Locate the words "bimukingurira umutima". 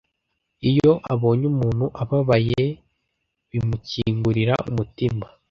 3.49-5.25